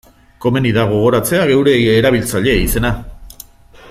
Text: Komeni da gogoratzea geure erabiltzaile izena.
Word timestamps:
Komeni 0.45 0.71
da 0.77 0.85
gogoratzea 0.93 1.43
geure 1.51 1.75
erabiltzaile 1.99 2.57
izena. 2.65 2.95